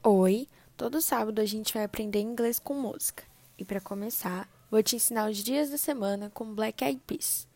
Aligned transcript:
Oi, 0.00 0.46
todo 0.76 1.02
sábado 1.02 1.40
a 1.40 1.44
gente 1.44 1.74
vai 1.74 1.82
aprender 1.82 2.20
inglês 2.20 2.60
com 2.60 2.72
música. 2.72 3.24
E 3.58 3.64
para 3.64 3.80
começar, 3.80 4.48
vou 4.70 4.80
te 4.80 4.94
ensinar 4.94 5.28
os 5.28 5.38
dias 5.38 5.70
da 5.70 5.76
semana 5.76 6.30
com 6.30 6.54
Black 6.54 6.84
Eyed 6.84 7.02
Peas. 7.04 7.48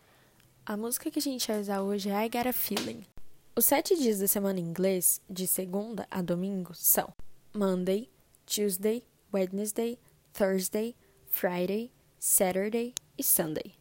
A 0.66 0.76
música 0.76 1.08
que 1.08 1.20
a 1.20 1.22
gente 1.22 1.46
vai 1.46 1.60
usar 1.60 1.82
hoje 1.82 2.10
é 2.10 2.26
I 2.26 2.28
Got 2.28 2.48
a 2.48 2.52
Feeling. 2.52 3.06
Os 3.54 3.64
sete 3.64 3.96
dias 3.96 4.18
da 4.18 4.26
semana 4.26 4.58
em 4.58 4.64
inglês, 4.64 5.20
de 5.30 5.46
segunda 5.46 6.04
a 6.10 6.20
domingo, 6.20 6.74
são 6.74 7.14
Monday, 7.54 8.10
Tuesday, 8.44 9.04
Wednesday, 9.32 9.96
Thursday, 10.32 10.96
Friday, 11.28 11.92
Saturday 12.18 12.92
e 13.16 13.22
Sunday. 13.22 13.72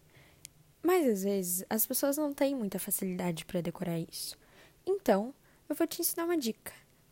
Mas 0.84 1.08
às 1.08 1.24
vezes 1.24 1.66
as 1.68 1.88
pessoas 1.88 2.16
não 2.16 2.32
têm 2.32 2.56
muita 2.56 2.78
facilidade 2.78 3.44
para 3.44 3.60
decorar 3.60 3.98
isso. 3.98 4.38
Então, 4.86 5.34
eu 5.68 5.76
vou 5.76 5.88
te 5.88 6.00
ensinar 6.00 6.26
uma 6.26 6.38
dica. 6.38 6.72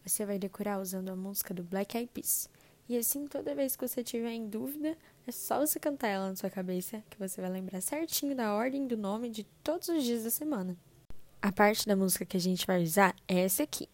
Você 0.09 0.25
vai 0.25 0.39
decorar 0.39 0.79
usando 0.79 1.09
a 1.09 1.15
música 1.15 1.53
do 1.53 1.63
Black 1.63 1.95
Eyed 1.95 2.09
Peas. 2.11 2.49
E 2.89 2.97
assim, 2.97 3.27
toda 3.27 3.53
vez 3.53 3.75
que 3.75 3.87
você 3.87 4.03
tiver 4.03 4.31
em 4.31 4.49
dúvida, 4.49 4.97
é 5.27 5.31
só 5.31 5.59
você 5.59 5.79
cantar 5.79 6.07
ela 6.07 6.29
na 6.29 6.35
sua 6.35 6.49
cabeça 6.49 7.03
que 7.11 7.19
você 7.19 7.39
vai 7.39 7.51
lembrar 7.51 7.79
certinho 7.79 8.35
da 8.35 8.51
ordem 8.55 8.87
do 8.87 8.97
nome 8.97 9.29
de 9.29 9.43
todos 9.63 9.87
os 9.87 10.03
dias 10.03 10.23
da 10.23 10.31
semana. 10.31 10.75
A 11.39 11.51
parte 11.51 11.85
da 11.85 11.95
música 11.95 12.25
que 12.25 12.35
a 12.35 12.39
gente 12.39 12.65
vai 12.65 12.81
usar 12.81 13.15
é 13.27 13.41
essa 13.41 13.61
aqui. 13.61 13.87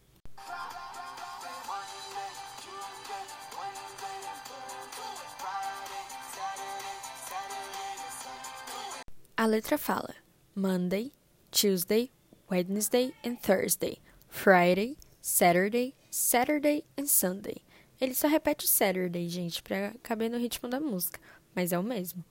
A 9.36 9.46
letra 9.46 9.78
fala 9.78 10.16
Monday, 10.56 11.12
Tuesday, 11.52 12.10
Wednesday 12.50 13.14
and 13.26 13.36
Thursday, 13.36 13.98
Friday, 14.30 14.98
Saturday, 15.22 15.94
Saturday 16.18 16.82
and 16.98 17.08
Sunday. 17.08 17.58
Ele 18.00 18.16
só 18.16 18.30
repete 18.30 18.66
Saturday, 18.70 19.28
gente, 19.28 19.62
para 19.62 19.94
caber 20.02 20.32
no 20.32 20.38
ritmo 20.38 20.70
da 20.70 20.80
música, 20.80 21.20
mas 21.54 21.74
é 21.74 21.78
o 21.78 21.84
mesmo. 21.84 22.24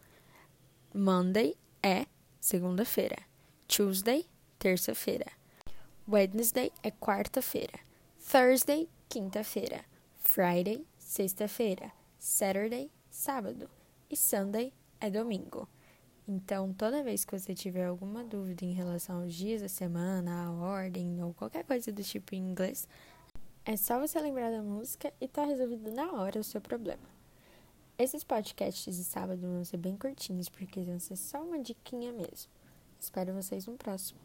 Monday 0.95 1.55
é 1.83 2.07
segunda-feira. 2.41 3.19
Tuesday, 3.69 4.25
terça-feira. 4.59 5.27
Wednesday 6.09 6.73
é 6.83 6.91
quarta-feira. 6.91 7.79
Thursday, 8.33 8.89
quinta-feira. 9.07 9.85
Friday, 10.17 10.87
sexta-feira. 10.97 11.93
Saturday, 12.19 12.91
sábado. 13.11 13.69
E 14.09 14.17
Sunday 14.17 14.73
é 14.99 15.11
domingo. 15.11 15.69
Então, 16.27 16.73
toda 16.73 17.03
vez 17.03 17.23
que 17.23 17.39
você 17.39 17.55
tiver 17.55 17.85
alguma 17.85 18.25
dúvida 18.25 18.65
em 18.65 18.73
relação 18.73 19.21
aos 19.21 19.35
dias 19.35 19.61
da 19.61 19.69
semana, 19.69 20.47
a 20.47 20.53
ordem 20.53 21.23
ou 21.23 21.35
qualquer 21.35 21.65
coisa 21.65 21.93
do 21.93 22.03
tipo 22.03 22.35
em 22.35 22.39
inglês, 22.39 22.89
é 23.65 23.77
só 23.77 23.99
você 23.99 24.21
lembrar 24.21 24.51
da 24.51 24.63
música 24.63 25.13
e 25.21 25.27
tá 25.27 25.45
resolvido 25.45 25.91
na 25.91 26.13
hora 26.13 26.39
o 26.39 26.45
seu 26.45 26.61
problema. 26.61 27.03
Esses 27.97 28.23
podcasts 28.23 28.97
de 28.97 29.05
sábado 29.05 29.41
vão 29.41 29.65
ser 29.65 29.79
bem 29.79 29.97
curtinhos, 29.97 30.49
porque 30.49 30.83
vão 30.83 30.99
ser 30.99 31.17
só 31.17 31.43
uma 31.43 31.59
diquinha 31.59 32.13
mesmo. 32.13 32.51
Espero 33.01 33.33
vocês 33.33 33.67
no 33.67 33.75
próximo. 33.75 34.19